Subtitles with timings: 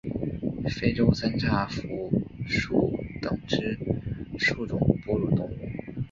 [0.67, 2.11] 非洲三叉蝠
[2.47, 3.77] 属等之
[4.39, 5.57] 数种哺乳动物。